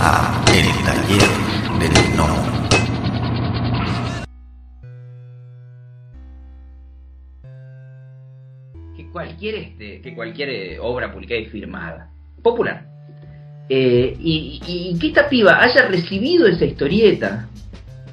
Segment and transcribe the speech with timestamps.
[0.00, 1.28] a El Taller
[1.78, 2.50] del Gnomo.
[8.96, 12.10] que cualquier este que cualquier eh, obra publicada y firmada
[12.42, 12.84] popular
[13.68, 17.46] eh, y, y- y que esta piba haya recibido esa historieta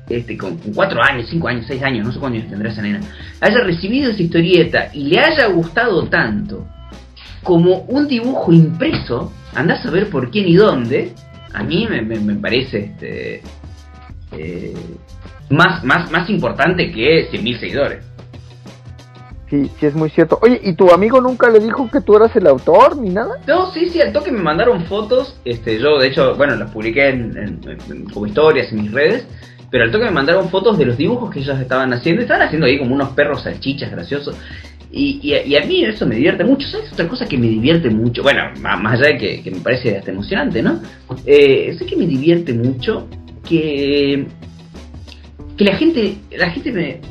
[0.10, 2.82] este con, con cuatro años cinco años seis años no sé cuántos años tendrá esa
[2.82, 3.02] nena
[3.42, 6.68] haya recibido esa historieta y le haya gustado tanto
[7.44, 11.14] como un dibujo impreso andás a ver por quién y dónde
[11.54, 13.42] a mí me, me- me parece este
[14.32, 14.74] eh,
[15.50, 18.04] más, más, más importante que 100.000 seguidores
[19.50, 20.38] Sí, sí es muy cierto.
[20.42, 23.36] Oye, ¿y tu amigo nunca le dijo que tú eras el autor ni nada?
[23.48, 25.40] No, sí, sí, al toque me mandaron fotos.
[25.46, 27.60] Este, yo, de hecho, bueno, las publiqué en, en-
[27.90, 29.26] en- como historias en mis redes.
[29.72, 32.22] Pero al toque me mandaron fotos de los dibujos que ellos estaban haciendo.
[32.24, 34.36] Estaban haciendo ahí como unos perros salchichas graciosos.
[34.92, 36.68] Y, y, a- y a mí eso me divierte mucho.
[36.68, 38.24] ¿Sabes otra cosa que me divierte mucho?
[38.24, 40.80] Bueno, más allá de que, que me parece hasta emocionante, ¿no?
[41.26, 43.08] Eh, sé que me divierte mucho
[43.48, 44.26] que,
[45.58, 47.02] que la gente, la gente me,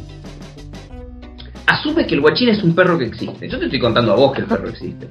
[1.66, 3.48] asume que el guachín es un perro que existe.
[3.48, 5.08] Yo te estoy contando a vos que el perro existe.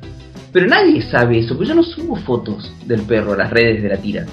[0.52, 3.90] Pero nadie sabe eso, porque yo no subo fotos del perro a las redes de
[3.90, 4.26] la tira.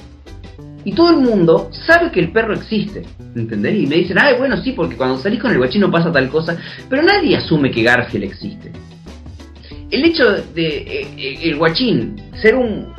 [0.85, 3.03] Y todo el mundo sabe que el perro existe,
[3.37, 3.77] ¿entendés?
[3.83, 6.29] Y me dicen, ay, bueno, sí, porque cuando salís con el guachín no pasa tal
[6.29, 6.57] cosa.
[6.89, 8.73] Pero nadie asume que Garfield existe.
[9.91, 12.93] El hecho de eh, eh, el guachín ser un,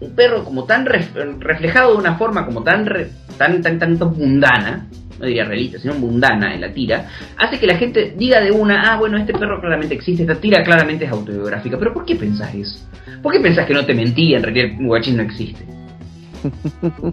[0.00, 4.10] un perro como tan ref- reflejado de una forma como tan, re- tan, tan, tanto
[4.10, 4.88] mundana,
[5.20, 7.06] no diría realista, sino mundana en la tira,
[7.38, 10.64] hace que la gente diga de una, ah, bueno, este perro claramente existe, esta tira
[10.64, 11.78] claramente es autobiográfica.
[11.78, 12.78] Pero ¿por qué pensás eso?
[13.22, 15.64] ¿Por qué pensás que no te mentí, en realidad el guachín no existe?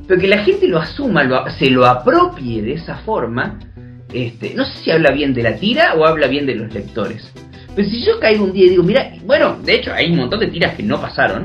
[0.08, 3.60] Pero que la gente lo asuma, lo- se lo apropie de esa forma,
[4.14, 7.32] este, no sé si habla bien de la tira o habla bien de los lectores.
[7.76, 10.40] Pero si yo caigo un día y digo, mira, bueno, de hecho hay un montón
[10.40, 11.44] de tiras que no pasaron,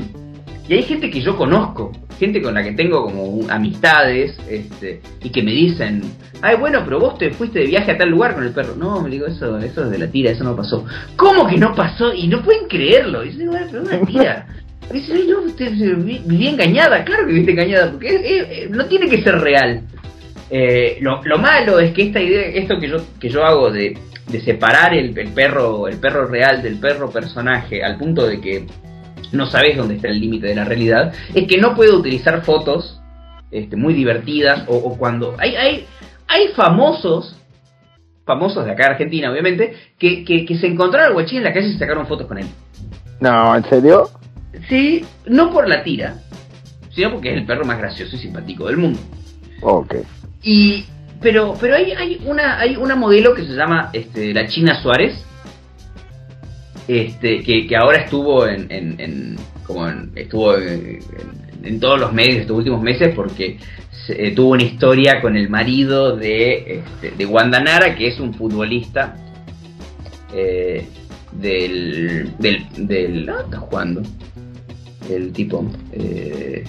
[0.67, 5.28] y hay gente que yo conozco, gente con la que tengo como amistades, este, y
[5.28, 6.00] que me dicen,
[6.41, 8.75] ay, bueno, pero vos te fuiste de viaje a tal lugar con el perro.
[8.75, 10.87] No, me digo, eso, eso es de la tira, eso no pasó.
[11.17, 12.15] ¿Cómo que no pasó?
[12.15, 13.23] Y no pueden creerlo.
[13.25, 14.47] Y "Bueno, pero una tira.
[14.93, 18.09] Dice, "Ay, no, usted se vi- viví engañada, claro que viste engañada, porque
[18.65, 19.83] es- no tiene que ser real.
[20.50, 23.97] Eh, lo, lo malo es que esta idea, esto que yo, que yo hago de,
[24.31, 28.67] de separar el, el perro, el perro real del perro personaje, al punto de que
[29.33, 33.00] no sabes dónde está el límite de la realidad, es que no puedo utilizar fotos
[33.50, 35.87] este, muy divertidas o, o cuando hay, hay,
[36.28, 37.37] hay famosos
[38.27, 41.53] famosos de acá de Argentina obviamente que, que, que se encontraron al guachín en la
[41.53, 42.47] calle y se sacaron fotos con él
[43.21, 44.09] No, ¿en serio?
[44.69, 46.16] Sí no por la tira
[46.94, 48.98] sino porque es el perro más gracioso y simpático del mundo
[49.62, 49.94] Ok.
[50.42, 50.84] y
[51.20, 55.14] pero pero hay, hay una hay una modelo que se llama este, la China Suárez
[56.88, 62.41] este que, que ahora estuvo en, en- en- como en- estuvo en, todos los medios
[62.43, 63.59] estos últimos meses porque
[64.06, 68.20] se- eh, tuvo una historia con el marido de este, de Wanda Nara que es
[68.20, 69.16] un futbolista
[70.34, 70.87] eh,
[71.32, 74.03] del del del ah, está jugando
[75.10, 76.65] el tipo eh,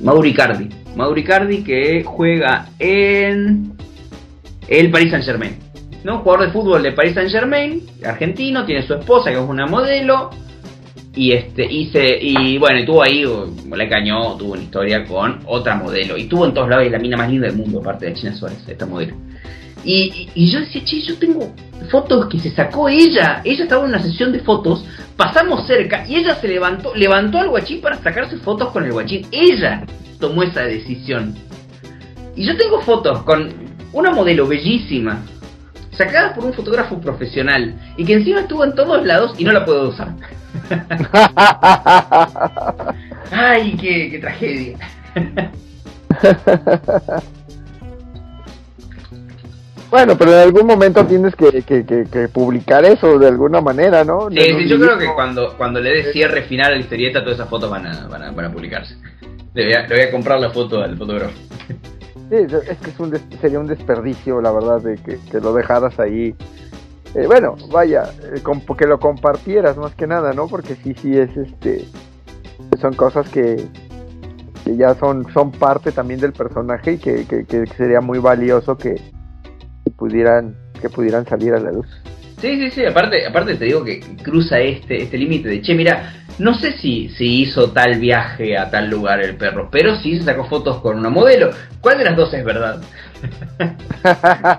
[0.00, 0.68] Mauricardi.
[0.96, 3.72] Mauricardi que juega en
[4.68, 5.56] el Paris Saint Germain.
[6.04, 6.18] ¿no?
[6.18, 10.30] Jugador de fútbol de Paris Saint Germain, argentino, tiene su esposa que es una modelo.
[11.14, 15.40] Y este, y se, y bueno, y tuvo ahí, le cañó, tuvo una historia con
[15.46, 16.16] otra modelo.
[16.16, 18.34] Y tuvo en todos lados y la mina más linda del mundo, aparte de China
[18.34, 19.14] Suárez, esta modelo.
[19.84, 21.52] Y, yo decía, che, yo tengo
[21.90, 23.42] fotos que se sacó ella.
[23.44, 24.84] Ella estaba en una sesión de fotos,
[25.16, 29.26] pasamos cerca y ella se levantó, levantó al guachín para sacarse fotos con el guachín.
[29.32, 29.84] Ella
[30.20, 31.34] tomó esa decisión.
[32.36, 33.52] Y yo tengo fotos con
[33.92, 35.22] una modelo bellísima,
[35.90, 39.64] sacada por un fotógrafo profesional, y que encima estuvo en todos lados y no la
[39.64, 40.14] puedo usar.
[43.30, 44.78] Ay, qué, qué tragedia.
[49.92, 54.02] bueno, pero en algún momento tienes que, que, que, que publicar eso de alguna manera,
[54.04, 54.28] ¿no?
[54.30, 57.34] Sí, sí, yo creo que cuando, cuando le dé cierre final a la historieta, todas
[57.34, 58.96] esas fotos van a, van a, van a publicarse.
[59.54, 61.34] Le voy, a, le voy a comprar la foto al fotógrafo.
[62.30, 65.52] Sí, es que es un des- sería un desperdicio, la verdad, de que, que lo
[65.52, 66.34] dejaras ahí.
[67.14, 68.04] Eh, bueno, vaya,
[68.34, 68.40] eh,
[68.78, 70.48] que lo compartieras más que nada, ¿no?
[70.48, 71.84] Porque sí, sí es este.
[72.80, 73.62] Son cosas que,
[74.64, 78.78] que ya son, son parte también del personaje y que, que, que sería muy valioso
[78.78, 78.98] que
[79.92, 81.86] pudieran que pudieran salir a la luz.
[82.40, 86.12] Sí, sí, sí, aparte, aparte te digo que cruza este, este límite de, che, mira,
[86.40, 90.24] no sé si, si hizo tal viaje a tal lugar el perro, pero sí se
[90.24, 91.50] sacó fotos con una modelo.
[91.80, 92.82] ¿Cuál de las dos es verdad?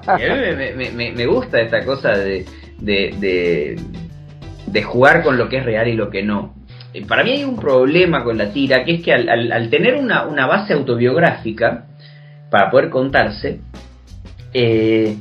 [0.07, 2.45] a mí me, gusta esta cosa de,
[2.79, 3.75] de,
[4.83, 6.55] jugar con lo que es real y lo que no.
[6.93, 9.69] eh, para mí hay un problema con la tira, que es que al, al- al
[9.69, 11.87] tener una, una base autobiográfica,
[12.49, 13.61] para poder contarse,
[14.53, 15.17] eh,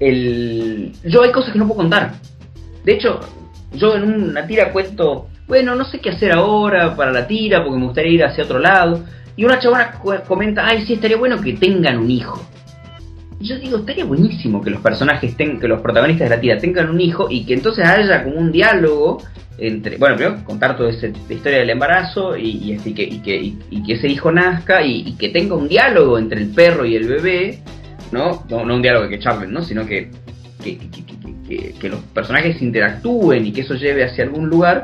[0.00, 2.14] el, yo hay cosas que no puedo contar.
[2.84, 3.20] De hecho,
[3.72, 7.78] yo en una tira cuento, bueno, no sé qué hacer ahora para la tira, porque
[7.78, 9.04] me gustaría ir hacia otro lado.
[9.36, 12.42] Y una chabona comenta, ay, sí, estaría bueno que tengan un hijo.
[13.40, 16.58] Y yo digo, estaría buenísimo que los personajes, ten- que los protagonistas de la tira
[16.58, 19.22] tengan un hijo y que entonces haya como un diálogo
[19.58, 23.54] entre, bueno, primero contar toda esa historia del embarazo y, y, y que, y, que,
[23.86, 27.60] que ese hijo nazca y que tenga un diálogo entre el perro y el bebé,
[28.12, 28.44] ¿no?
[28.48, 29.62] No, un diálogo que charlen, ¿no?
[29.62, 30.10] Sino que,
[30.62, 34.48] que, que- que- que- que- que los personajes interactúen y que eso lleve hacia algún
[34.48, 34.82] lugar.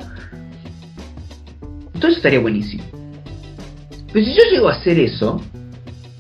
[1.96, 2.84] Eso estaría buenísimo.
[4.12, 5.42] Pero si yo llego a hacer eso,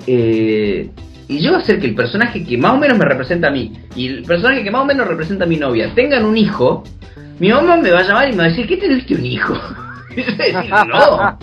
[0.06, 0.90] eh,
[1.28, 3.72] y llego a hacer que el personaje que más o menos me representa a mí
[3.96, 6.84] y el personaje que más o menos representa a mi novia tengan un hijo,
[7.38, 9.54] mi mamá me va a llamar y me va a decir, ¿qué tuviste un hijo?
[10.86, 11.38] No.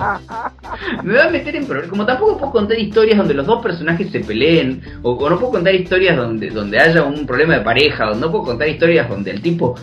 [1.03, 1.89] Me va a meter en problemas.
[1.89, 5.73] Como tampoco puedo contar historias donde los dos personajes se peleen, o, no puedo contar
[5.75, 9.41] historias donde, donde haya un problema de pareja, o no puedo contar historias donde el
[9.41, 9.75] tipo,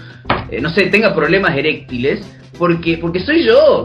[0.51, 2.21] eh, no sé, tenga problemas eréctiles,
[2.59, 3.85] porque, porque soy yo.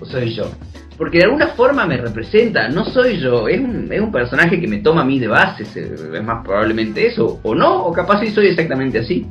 [0.00, 0.50] O soy yo.
[0.96, 4.66] Porque de alguna forma me representa, no soy yo, es un, es un personaje que
[4.66, 8.20] me toma a mí de base, se- es más probablemente eso, o no, o capaz
[8.20, 9.24] sí soy exactamente así.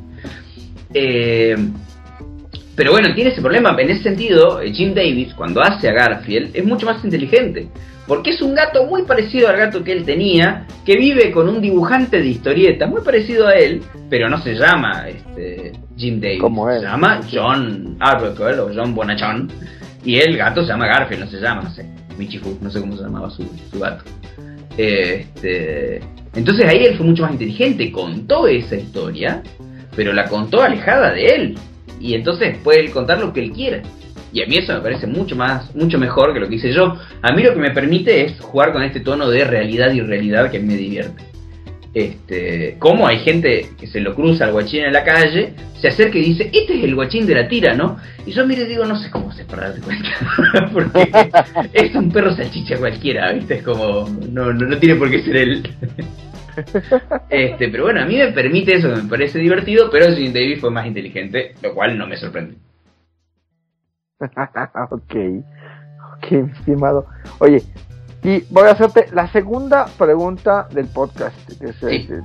[0.94, 1.56] Eh,
[2.78, 3.74] pero bueno, tiene ese problema.
[3.76, 7.66] En ese sentido, eh, Jim Davis, cuando hace a Garfield, es mucho más inteligente.
[8.06, 11.60] Porque es un gato muy parecido al gato que él tenía, que vive con un
[11.60, 16.40] dibujante de historietas muy parecido a él, pero no se llama este, Jim Davis.
[16.40, 16.78] Como él.
[16.78, 19.50] Se llama John Arbuckle o John Bonachon.
[20.04, 21.84] Y el gato se llama Garfield, no se llama, no sé,
[22.16, 23.42] Michifu, no sé cómo se llamaba su,
[23.72, 24.04] su gato.
[24.76, 26.00] Este,
[26.32, 29.42] entonces ahí él fue mucho más inteligente, contó esa historia,
[29.96, 31.58] pero la contó alejada de él.
[32.00, 33.82] Y entonces puede él contar lo que él quiera.
[34.32, 36.96] Y a mí eso me parece mucho más, mucho mejor que lo que hice yo.
[37.22, 40.50] A mí lo que me permite es jugar con este tono de realidad y realidad
[40.50, 41.24] que me divierte.
[41.94, 46.18] Este, como hay gente que se lo cruza al guachín en la calle, se acerca
[46.18, 47.96] y dice, este es el guachín de la tira, ¿no?
[48.26, 50.70] Y yo mire digo, no sé cómo hacer para darte cuenta.
[50.72, 51.10] Porque
[51.72, 53.56] es un perro salchicha cualquiera, ¿viste?
[53.56, 55.68] Es como, no, no, no tiene por qué ser él.
[57.30, 60.70] Este, pero bueno, a mí me permite eso, me parece divertido, pero Jim Davis fue
[60.70, 62.56] más inteligente, lo cual no me sorprende.
[64.20, 65.14] ok,
[66.16, 67.06] ok, estimado.
[67.38, 67.62] Oye,
[68.22, 71.36] y voy a hacerte la segunda pregunta del podcast.
[71.58, 71.86] que es, Sí.
[71.90, 72.20] este,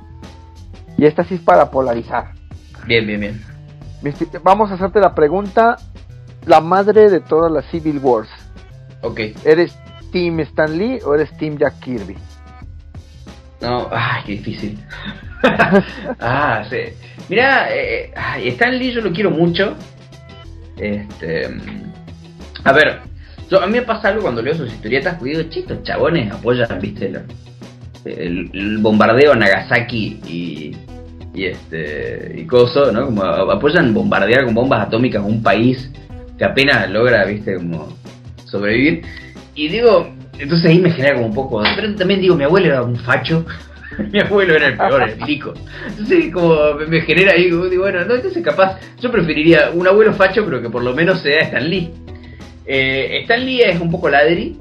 [0.96, 2.32] y esta sí es para polarizar.
[2.86, 3.40] Bien, bien, bien.
[4.42, 5.76] Vamos a hacerte la pregunta,
[6.46, 8.28] la madre de todas las Civil Wars.
[9.02, 9.20] Ok.
[9.44, 9.78] ¿Eres
[10.12, 12.16] Team Stan Lee o eres Team Jack Kirby?
[13.60, 14.78] No, ay, qué difícil.
[16.20, 16.76] ah, sí.
[17.28, 19.76] Mira, eh, ay, Stan Lee yo lo quiero mucho.
[20.76, 21.48] Este,
[22.64, 23.00] a ver,
[23.50, 26.32] yo, a mí me pasa algo cuando leo sus historietas, que digo, che, estos chabones
[26.32, 27.12] apoyan, viste,
[28.04, 30.76] el, el bombardeo a Nagasaki y,
[31.34, 33.06] y este y coso, ¿no?
[33.06, 35.90] Como apoyan bombardear con bombas atómicas a un país
[36.38, 37.96] que apenas logra, viste, como
[38.44, 39.02] sobrevivir.
[39.54, 41.62] Y digo, entonces ahí me genera como un poco.
[41.76, 43.44] Pero también digo, mi abuelo era un facho.
[44.12, 45.54] mi abuelo era el peor, el milico.
[45.88, 50.44] Entonces, como me genera ahí, digo, bueno, no, entonces capaz, yo preferiría un abuelo facho,
[50.44, 51.90] pero que por lo menos sea Stan Lee.
[52.66, 54.58] Eh, Stan Lee es un poco ladri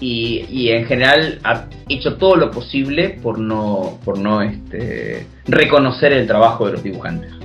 [0.00, 6.12] y, y en general ha hecho todo lo posible por no, por no este, reconocer
[6.12, 7.43] el trabajo de los dibujantes.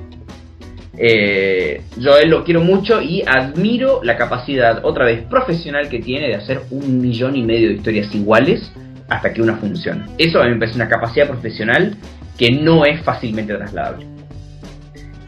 [1.01, 5.99] Eh, yo a él lo quiero mucho y admiro la capacidad, otra vez, profesional que
[5.99, 8.69] tiene de hacer un millón y medio de historias iguales
[9.07, 10.05] hasta que una funcione.
[10.17, 11.95] Eso a mí me parece una capacidad profesional
[12.37, 14.05] que no es fácilmente trasladable.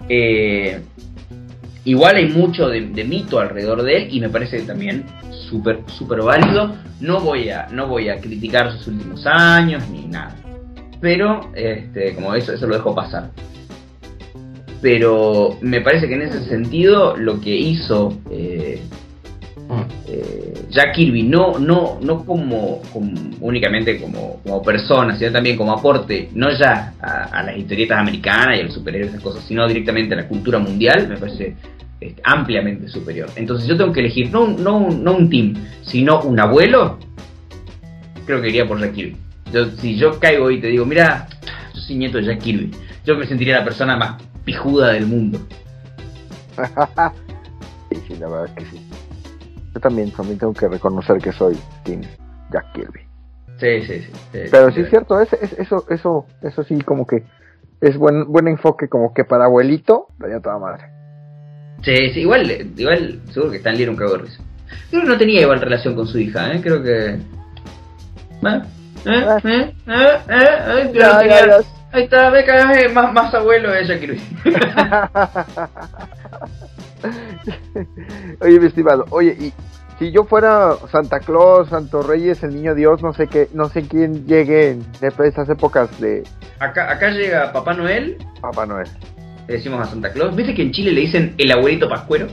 [0.10, 0.82] Eh,
[1.86, 5.06] igual hay mucho de, de mito alrededor de él y me parece también
[5.50, 6.76] súper súper válido.
[7.00, 10.36] No voy a no voy a criticar sus últimos años ni nada.
[11.00, 13.32] Pero este, como eso eso lo dejo pasar
[14.82, 18.82] pero me parece que en ese sentido lo que hizo eh,
[20.08, 23.12] eh, Jack Kirby no no no como, como-
[23.42, 28.58] únicamente como, como persona sino también como aporte no ya a, a las historietas americanas
[28.58, 31.56] y a los superhéroes y esas cosas sino directamente a la cultura mundial me parece
[32.00, 33.30] este, ampliamente superior.
[33.36, 36.98] Entonces yo tengo que elegir no un- no no un team sino un abuelo
[38.26, 39.18] creo que iría por Jack Kirby.
[39.54, 41.28] Yo, si yo caigo y te digo mira
[41.74, 42.72] yo soy nieto de Jack Kirby
[43.06, 45.40] yo me sentiría la persona más pijuda del mundo.
[47.92, 48.82] sí, sí, la verdad es que sí.
[49.74, 52.02] Yo también, también tengo que reconocer que soy Team
[52.52, 53.00] Jack Kirby.
[53.58, 54.12] Sí, sí, sí.
[54.34, 57.24] sí, Pero sí es cierto, es, es- eso, eso, eso sí como que
[57.80, 60.86] es buen, buen enfoque como que para abuelito, daría toda madre.
[61.84, 64.44] Sí, sí, igual, igual seguro que Stan Lee era un cago de risa.
[64.90, 66.62] Creo que no tenía igual relación con su hija, ¿eh?
[66.62, 67.06] Creo que...
[67.14, 68.62] ¿Eh?
[69.06, 69.26] ¿Eh?
[69.46, 69.74] ¿Eh?
[69.88, 70.20] ¿Eh?
[70.28, 70.90] ¿Eh?
[70.92, 71.58] Tenía- ya, ya.
[71.94, 74.24] Ahí está, ve que es más, más abuelo que Luis.
[78.40, 79.54] oye, mi estimado, oye, y
[80.00, 83.88] si yo fuera Santa Claus, Santo Reyes, el Niño Dios, no sé qué, no sé
[83.88, 86.24] quién llegue en esas épocas de
[86.60, 88.88] Acá, acá llega Papá Noel, Papá Noel.
[89.48, 90.36] le decimos a Santa Claus.
[90.36, 92.28] ¿Viste que en Chile le dicen el abuelito pascuero?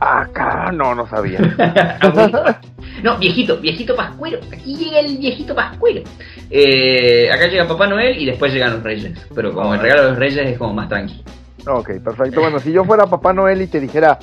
[0.00, 1.38] Acá no, no sabía.
[2.00, 2.56] Abuelito pas-
[3.02, 4.38] no, viejito, viejito pascuero.
[4.52, 6.02] Aquí llega el viejito pascuero.
[6.50, 9.18] Eh, acá llega Papá Noel y después llegan los reyes.
[9.34, 11.22] Pero como el regalo de los reyes es como más tranqui.
[11.66, 12.40] ok, perfecto.
[12.40, 14.18] Bueno, si yo fuera Papá Noel y te dijera,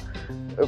[0.59, 0.65] eh,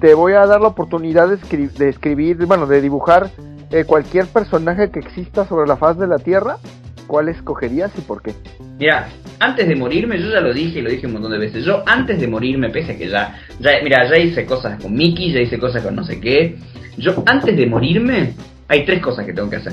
[0.00, 3.30] te voy a dar la oportunidad de, escri- de escribir, bueno, de dibujar
[3.70, 6.58] eh, cualquier personaje que exista sobre la faz de la Tierra,
[7.06, 8.34] ¿cuál escogerías y por qué?
[8.78, 9.08] Mira,
[9.38, 11.64] antes de morirme, yo ya lo dije y lo dije un montón de veces.
[11.64, 15.32] Yo antes de morirme, pese a que ya, ya mira, ya hice cosas con Mickey,
[15.32, 16.56] ya hice cosas con no sé qué.
[16.96, 18.34] Yo antes de morirme,
[18.68, 19.72] hay tres cosas que tengo que hacer.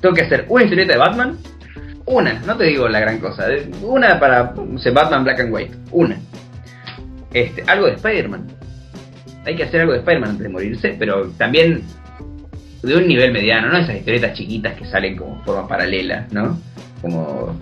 [0.00, 1.38] Tengo que hacer una historieta de Batman,
[2.06, 3.46] una, no te digo la gran cosa,
[3.82, 6.18] una para sé, Batman Black and White, una.
[7.32, 8.46] Este, algo de Spider-Man.
[9.44, 11.82] Hay que hacer algo de Spider-Man antes de morirse, pero también
[12.86, 16.58] de un nivel mediano, no esas historietas chiquitas que salen como forma paralela, ¿no?
[17.02, 17.58] Como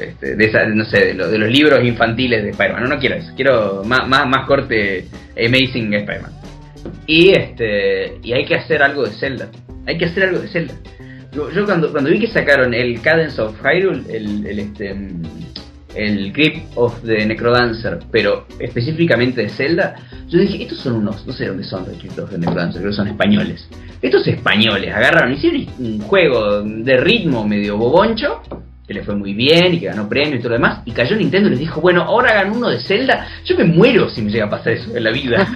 [0.00, 2.82] este, de esa, no sé, de, lo- de los libros infantiles de Spider-Man.
[2.84, 6.32] No, no quiero eso, quiero más, más, más corte Amazing Spider-Man.
[7.06, 9.48] Y este y hay que hacer algo de Zelda.
[9.86, 10.74] Hay que hacer algo de Zelda.
[11.32, 14.96] Yo, cuando, cuando vi que sacaron el Cadence of Hyrule, el, el este
[15.94, 19.96] el Grip of the Necrodancer, pero específicamente de Zelda,
[20.28, 22.92] yo dije, estos son unos, no sé dónde son los Grip of the Necrodancer, creo
[22.92, 23.68] que son españoles.
[24.00, 28.42] Estos españoles agarraron, hicieron un juego de ritmo medio boboncho,
[28.90, 31.14] que le fue muy bien y que ganó premio y todo lo demás, y cayó
[31.14, 34.32] Nintendo y les dijo, bueno, ahora hagan uno de Zelda, yo me muero si me
[34.32, 35.46] llega a pasar eso en la vida.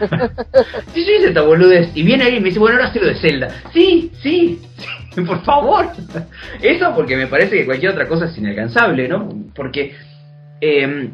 [0.95, 3.17] si yo hice esta boludez y viene alguien y me dice, bueno, ahora hazlo de
[3.17, 3.49] Zelda.
[3.73, 5.91] Sí, sí, sí, por favor.
[6.63, 9.29] Eso porque me parece que cualquier otra cosa es inalcanzable, ¿no?
[9.53, 9.97] Porque,
[10.61, 11.11] eh,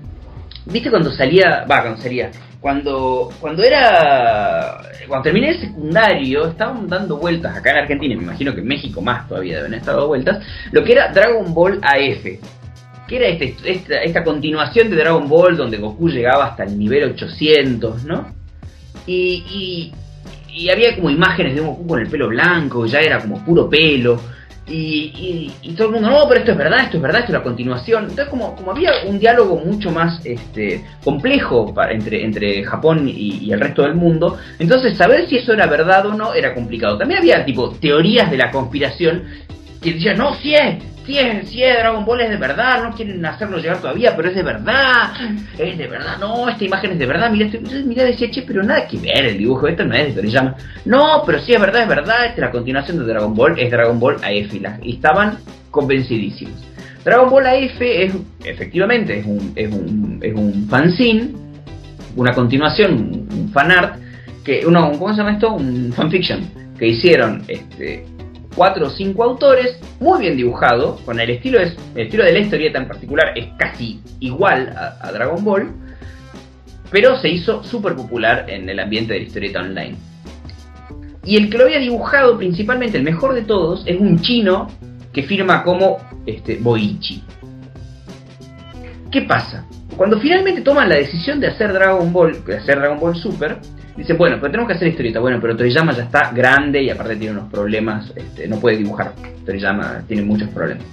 [0.67, 2.31] ¿viste cuando salía, va, cuando salía,
[2.61, 8.55] cuando, cuando era, cuando terminé el secundario, estaban dando vueltas acá en Argentina, me imagino
[8.55, 12.25] que en México más todavía deben estar dando vueltas, lo que era Dragon Ball AF.
[13.09, 17.11] Que era este, esta, esta continuación de Dragon Ball donde Goku llegaba hasta el nivel
[17.11, 18.33] 800, ¿no?
[19.05, 19.93] Y, y,
[20.53, 23.69] y había como imágenes de un Goku con el pelo blanco, ya era como puro
[23.69, 24.21] pelo.
[24.71, 27.33] Y, y- y todo el mundo, no, pero esto es verdad, esto es verdad, esto
[27.33, 28.03] es la continuación.
[28.05, 33.59] Entonces, como, había un diálogo mucho más este, complejo entre, entre Japón y, y el
[33.61, 36.97] resto del mundo, entonces saber si eso era verdad o no era complicado.
[36.99, 39.25] También había tipo teorías de la conspiración
[39.83, 40.77] que decían, no, sí es,
[41.07, 44.35] sí es, sí Dragon Ball es de verdad, no quieren hacerlo llegar todavía, pero es
[44.35, 45.13] de verdad,
[45.59, 48.63] es de verdad, no, esta imagen es de verdad, mira, este, mira, decía, che, pero
[48.63, 50.55] nada que ver el dibujo, esto no es de Toriyama,
[50.85, 53.71] no, pero sí es verdad, es verdad, esta es la continuación de Dragon Ball, es
[53.71, 55.39] Dragon Ball AF, y, la- y estaban
[55.71, 56.55] convencidísimos.
[57.05, 58.13] Dragon Ball AF es,
[58.45, 61.31] efectivamente, es un, es un, es un fanzine,
[62.17, 63.99] una continuación, un, un fanart,
[64.45, 65.53] que, uno, ¿cómo se llama esto?
[65.55, 66.41] Un fanfiction,
[66.79, 68.05] que hicieron, este,
[68.61, 72.41] cuatro o cinco autores, muy bien dibujado, con el estilo, es, el estilo de la
[72.41, 75.73] historieta en particular es casi igual a, Dragon Ball,
[76.91, 79.97] pero se hizo súper popular en el ambiente de la historieta online.
[81.25, 84.69] Y el que lo había dibujado principalmente, el mejor de todos, es un chino
[85.15, 87.25] que firma como este, Boichi.
[89.11, 89.65] ¿Qué pasa?
[89.97, 93.57] Cuando finalmente toman la decisión de hacer Dragon Ball, de hacer Dragon Ball Super,
[93.97, 95.21] dicen, bueno, pero tenemos que hacer historieta.
[95.21, 99.13] Bueno, pero Toriyama ya está grande y aparte tiene unos problemas, este, no puede dibujar.
[99.45, 100.85] Toriyama tiene muchos problemas.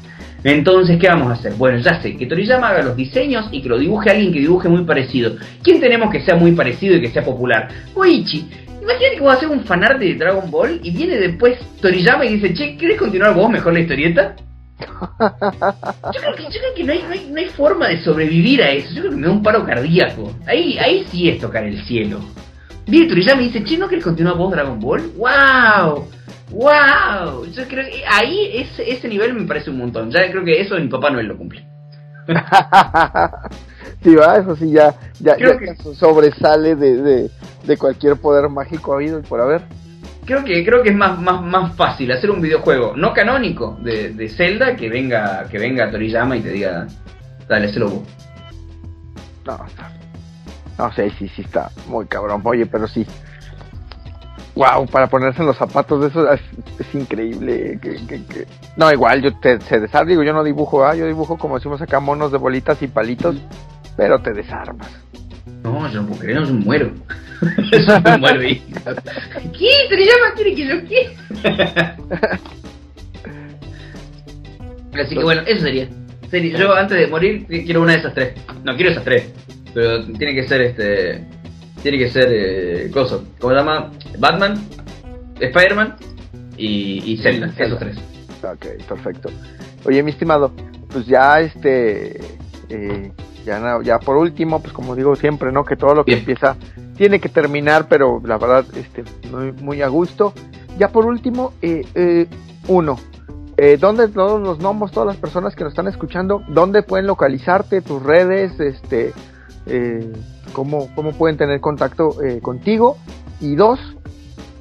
[0.44, 1.54] Entonces, ¿qué vamos a hacer?
[1.54, 4.70] Bueno, ya sé, que Toriyama haga los diseños y que lo dibuje alguien que dibuje
[4.70, 5.36] muy parecido.
[5.63, 7.68] ¿Quién tenemos que sea muy parecido y que sea popular?
[7.94, 8.48] Boichi.
[8.82, 12.54] Imagínate que vos hacer un fanart de Dragon Ball y viene después Toriyama y dice,
[12.54, 14.36] che, ¿querés continuar vos mejor la historieta?
[14.80, 18.62] Yo creo que, yo creo que no, hay, no, hay, no hay forma de sobrevivir
[18.62, 18.94] a eso.
[18.94, 20.34] Yo creo que me da un paro cardíaco.
[20.46, 22.20] Ahí, ahí sí es tocar el cielo.
[22.88, 25.12] Viene Toriyama y dice, che, ¿no querés continuar vos Dragon Ball?
[25.17, 26.08] ¡Wow!
[26.51, 27.46] ¡Wow!
[27.51, 30.10] Yo creo que ahí ese, ese nivel me parece un montón.
[30.10, 31.65] Ya creo que eso mi papá Noel lo cumple.
[34.03, 37.29] sí, va, eso sí ya, ya, Creo ya que- sobresale de, de,
[37.65, 39.62] de cualquier poder mágico habido y por haber.
[40.25, 44.10] Creo que, creo que es más, más, más fácil hacer un videojuego no canónico de,
[44.10, 46.86] de Zelda que venga, que venga Toriyama y te diga,
[47.48, 47.88] dale, se lo.
[49.46, 49.65] No, no,
[50.77, 52.41] no sé, sí, sí está muy cabrón.
[52.43, 53.05] Oye, pero sí.
[54.55, 56.41] Wow, para ponerse en los zapatos de eso es,
[56.79, 57.77] es increíble.
[57.81, 60.96] Que, que, que- No, igual, yo te, se desarma, digo, yo no dibujo, ¿ah?
[60.96, 63.36] yo dibujo como decimos acá, monos de bolitas y palitos,
[63.96, 64.89] pero te desarmas.
[65.63, 66.91] No, yo no puedo creer, no, yo muero.
[67.72, 69.69] Eso me muero ¿Qué?
[69.89, 70.34] ¿Se le llama?
[70.36, 71.15] ¿Quiere que yo qué?
[75.00, 75.88] Así que bueno, eso sería.
[76.57, 78.34] Yo antes de morir quiero una de esas tres.
[78.63, 79.31] No, quiero esas tres.
[79.77, 81.24] Pero tiene que ser este.
[81.84, 82.29] Tiene que ser.
[82.31, 83.19] Eh, cosa.
[83.39, 83.91] ¿Cómo se llama?
[84.17, 84.55] Batman,
[85.39, 85.98] Spider-Man
[86.57, 87.53] y, y Zelda.
[87.55, 87.96] Esos tres.
[88.41, 89.29] Ok, perfecto.
[89.86, 90.51] Oye, mi estimado,
[90.89, 92.19] pues ya este.
[92.69, 93.12] Eh,
[93.46, 95.63] ya, ya por último, pues como digo siempre, ¿no?
[95.63, 96.55] Que todo lo que empieza
[96.96, 100.34] tiene que terminar, pero la verdad, este, muy, muy a gusto.
[100.79, 102.25] Ya por último, eh, eh,
[102.67, 102.98] uno,
[103.57, 107.81] eh, ¿dónde todos los nombres, todas las personas que nos están escuchando, dónde pueden localizarte,
[107.81, 109.13] tus redes, este,
[109.69, 110.12] eh,
[110.53, 112.97] cómo, cómo pueden tener contacto eh, contigo?
[113.39, 113.79] Y dos,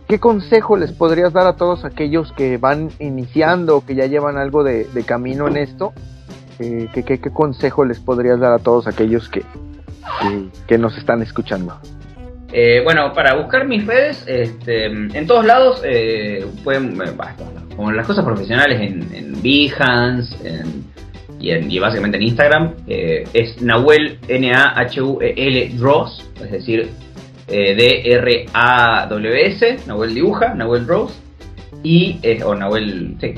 [0.08, 4.64] ¿qué consejo les podrías dar a todos aquellos que van iniciando, que ya llevan algo
[4.64, 5.92] de, camino en esto?
[6.58, 9.42] Eh, ¿qué, qué, consejo les podrías dar a todos aquellos que,
[10.66, 11.78] que, nos están escuchando?
[12.52, 16.98] Eh, bueno, para buscar mis redes, este, en todos lados, eh, pueden,
[17.76, 20.34] como las cosas profesionales en, en Behance
[21.50, 26.88] y, y, básicamente en Instagram, es Nahuel, N-A-H-U-E-L, Draws, es decir,
[27.49, 28.59] D-R-A-W-S,
[29.87, 31.12] Nahuel Dibuja, Nahuel Draws,
[31.83, 33.35] y, o Nahuel, sí,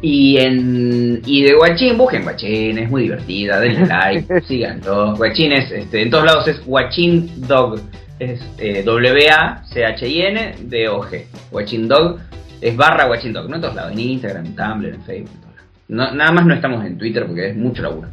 [0.00, 5.16] y en y de Guachín, busquen Guachín, es muy divertida, denle like, síganlo.
[5.16, 7.80] Guachín es, este, en todos lados es Guachín Dog,
[8.18, 11.26] es eh, W-A-C-H-I-N D-O-G.
[11.50, 12.18] Guachín Dog
[12.60, 15.47] es barra Guachín Dog, no en todos lados, en Instagram, en Tumblr, en Facebook,
[15.88, 18.08] No, nada más no estamos en Twitter porque es mucho laburo.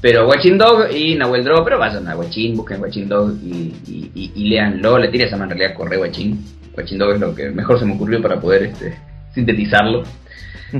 [0.00, 4.32] Pero Guachín Dog y Nahuel Draw, pero vayan a Guachín, busquen Guachín Dog y, y,
[4.34, 4.98] y, leanlo.
[4.98, 6.42] Le tiré esa en realidad corre Guachín.
[6.72, 8.96] Guachín Dog es lo que mejor se me ocurrió para poder este,
[9.34, 10.02] sintetizarlo.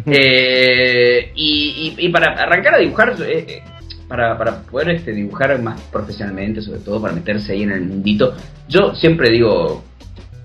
[0.07, 3.63] Eh, y, para arrancar a dibujar, eh, eh,
[4.07, 8.37] para, para, poder este, dibujar más profesionalmente, sobre todo para meterse ahí en el mundito,
[8.69, 9.83] yo siempre digo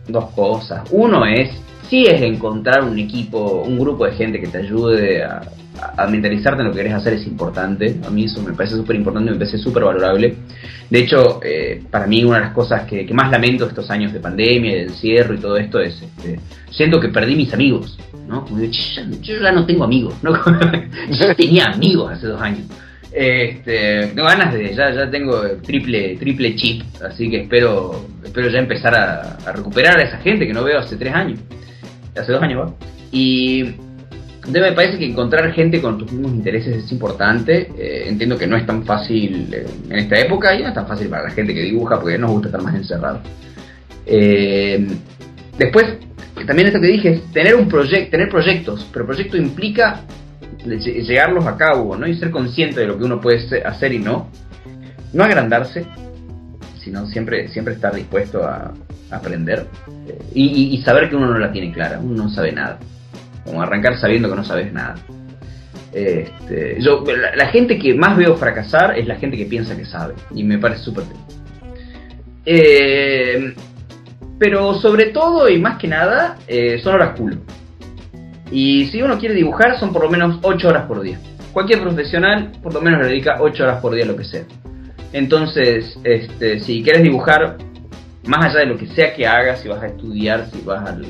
[0.08, 0.90] dos cosas.
[0.90, 1.52] Uno es,
[1.88, 5.44] si es encontrar un equipo, un grupo de gente que te ayude a,
[5.98, 7.96] a mentalizarte en lo que querés hacer es importante.
[8.06, 10.36] A mí eso me parece súper importante, me parece súper valorable.
[10.90, 14.20] De hecho, eh, para mí una de las cosas que, más lamento estos años de
[14.20, 18.46] pandemia, de encierro y todo esto es, este, siento que perdí mis amigos, ¿no?
[18.48, 20.34] yo, ya no tengo amigos, ¿no?
[21.10, 22.68] yo tenía amigos hace dos años.
[23.12, 28.60] Este, tengo ganas de, ya, ya tengo triple, triple chip, así que espero, espero ya
[28.60, 31.40] empezar a, a recuperar a esa gente que no veo hace tres años,
[32.16, 32.74] hace dos años, ¿va?
[33.12, 33.76] Y
[34.52, 37.72] me parece que encontrar gente con tus mismos intereses es importante.
[37.78, 40.88] Eh, entiendo que no es tan fácil eh, en esta época y no es tan
[40.88, 43.22] fácil para la gente que dibuja porque nos gusta estar más encerrado.
[44.06, 44.88] Eh,
[45.58, 45.86] después,
[46.46, 50.02] también esto que dije es tener un proyecto, tener proyectos, pero proyecto implica
[50.66, 52.08] llegarlos a cabo, ¿no?
[52.08, 54.30] Y ser consciente de lo que uno puede hacer y no.
[55.14, 55.86] No agrandarse,
[56.84, 58.74] sino siempre, siempre estar dispuesto a,
[59.12, 59.68] aprender
[60.34, 62.80] y saber que uno no la tiene clara, uno no sabe nada
[63.46, 64.96] como arrancar sabiendo que no sabes nada.
[65.94, 67.06] Este, yo,
[67.36, 70.58] la, gente que más veo fracasar es la gente que piensa que sabe, y me
[70.58, 71.36] parece súper triste.
[72.46, 73.56] Eh,
[74.38, 77.38] pero sobre todo y más que nada, eh, son horas culo.
[78.52, 81.18] Y si uno quiere dibujar, son por lo menos 8 horas por día.
[81.54, 84.44] Cualquier profesional, por lo menos le dedica 8 horas por día a lo que sea.
[85.14, 87.58] Entonces, este, si quieres dibujar,
[88.26, 91.06] más allá de lo que sea que hagas, si vas a estudiar, si vas al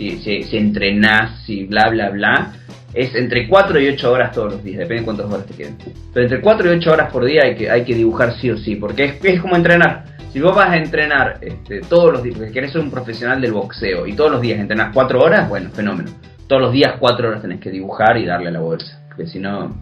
[0.00, 2.52] si, si, si entrenás, si bla, bla, bla,
[2.94, 5.76] es entre 4 y 8 horas todos los días, depende de cuántas horas te queden.
[6.14, 8.56] Pero entre 4 y 8 horas por día hay que, hay que dibujar sí o
[8.56, 10.04] sí, porque es, es como entrenar.
[10.32, 13.52] Si vos vas a entrenar este, todos los días, porque querés ser un profesional del
[13.52, 16.10] boxeo y todos los días entrenás 4 horas, bueno, fenómeno.
[16.46, 19.38] Todos los días 4 horas tenés que dibujar y darle a la bolsa, porque si
[19.38, 19.76] no,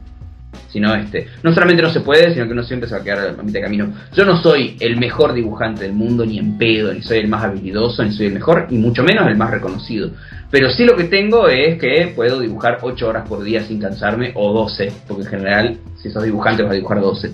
[0.70, 3.04] si no, este, no solamente no se puede, sino que uno siempre se va a
[3.04, 3.92] quedar a mitad camino.
[4.14, 7.44] Yo no soy el mejor dibujante del mundo, ni en pedo, ni soy el más
[7.44, 10.10] habilidoso, ni soy el mejor, y mucho menos el más reconocido.
[10.50, 14.32] Pero sí lo que tengo es que puedo dibujar 8 horas por día sin cansarme,
[14.34, 17.30] o 12, porque en general, si sos dibujante, vas a dibujar 12.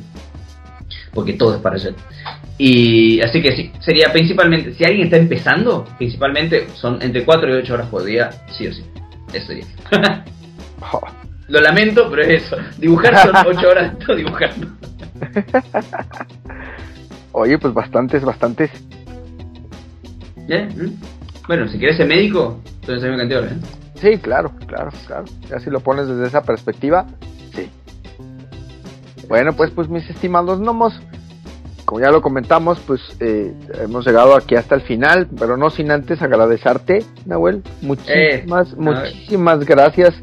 [1.12, 1.94] Porque todo es para ayer.
[2.58, 7.52] Y así que sí, sería principalmente, si alguien está empezando, principalmente son entre 4 y
[7.62, 8.84] 8 horas por día, sí o sí.
[9.32, 9.64] Eso sería.
[11.48, 12.57] Lo lamento, pero es eso.
[12.78, 14.68] Dibujar son 8 horas todo dibujando.
[17.33, 18.70] Oye, pues bastantes, bastantes.
[20.48, 20.68] ¿Eh?
[21.46, 23.44] Bueno, si quieres ser médico, entonces hay cantidad.
[23.44, 23.57] ¿eh?
[23.96, 25.24] Sí, claro, claro, claro.
[25.48, 27.07] Ya si lo pones desde esa perspectiva,
[27.54, 27.68] sí.
[29.28, 31.00] Bueno, pues, pues mis estimados gnomos,
[31.85, 35.90] como ya lo comentamos, pues eh, hemos llegado aquí hasta el final, pero no sin
[35.90, 37.62] antes agradecerte, Nahuel.
[37.83, 40.14] Muchísimas, eh, muchísimas gracias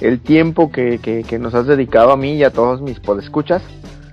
[0.00, 3.62] el tiempo que, que, nos has dedicado a mí y a todos mis podescuchas.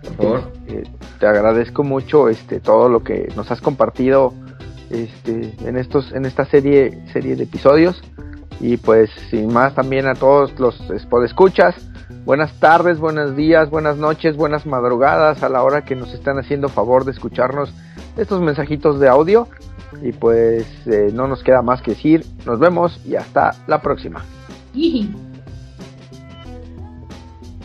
[0.03, 0.51] Por favor.
[0.67, 0.83] Eh,
[1.19, 4.33] te agradezco mucho este todo lo que nos has compartido
[4.89, 8.01] este, en estos, en esta serie, serie de episodios.
[8.59, 10.79] Y pues sin más también a todos los
[11.25, 11.75] escuchas,
[12.23, 16.69] buenas tardes, buenos días, buenas noches, buenas madrugadas a la hora que nos están haciendo
[16.69, 17.73] favor de escucharnos
[18.17, 19.47] estos mensajitos de audio.
[20.01, 24.23] Y pues eh, no nos queda más que decir, nos vemos y hasta la próxima.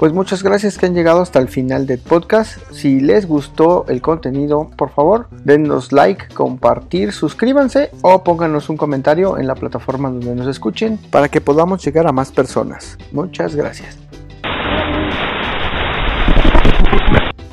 [0.00, 2.56] Pues muchas gracias que han llegado hasta el final del podcast.
[2.72, 9.36] Si les gustó el contenido, por favor, denos like, compartir, suscríbanse o pónganos un comentario
[9.36, 12.96] en la plataforma donde nos escuchen para que podamos llegar a más personas.
[13.12, 13.98] Muchas gracias.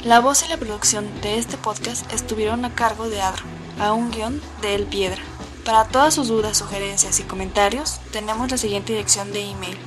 [0.06, 3.44] La voz y la producción de este podcast estuvieron a cargo de Adro,
[3.78, 5.22] a un guion de El Piedra.
[5.66, 9.78] Para todas sus dudas, sugerencias y comentarios, tenemos la siguiente dirección de email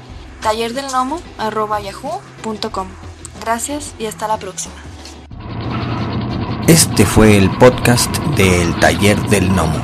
[0.41, 2.89] tallerdelnomo.yahoo.com.
[3.41, 4.75] Gracias y hasta la próxima.
[6.67, 9.83] Este fue el podcast del Taller del Gnomo.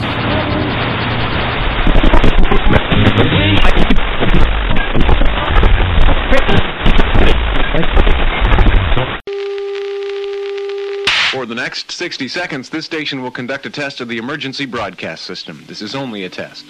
[11.33, 15.25] For the next 60 seconds, this station will conduct a test of the emergency broadcast
[15.25, 15.65] system.
[15.67, 16.65] This is only a test.